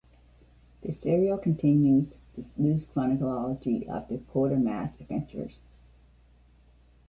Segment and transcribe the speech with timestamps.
[0.81, 5.61] The serial continues the loose chronology of the Quatermass adventures.